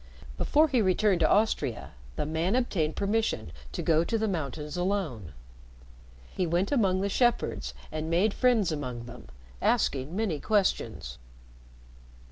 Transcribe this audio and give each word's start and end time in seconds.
Before 0.35 0.67
he 0.67 0.81
returned 0.81 1.19
to 1.19 1.29
Austria, 1.29 1.91
the 2.15 2.25
man 2.25 2.55
obtained 2.55 2.95
permission 2.95 3.51
to 3.71 3.83
go 3.83 4.03
to 4.03 4.17
the 4.17 4.27
mountains 4.27 4.75
alone. 4.75 5.31
He 6.35 6.47
went 6.47 6.71
among 6.71 7.01
the 7.01 7.07
shepherds 7.07 7.75
and 7.91 8.09
made 8.09 8.33
friends 8.33 8.71
among 8.71 9.05
them, 9.05 9.27
asking 9.61 10.15
many 10.15 10.39
questions. 10.39 11.19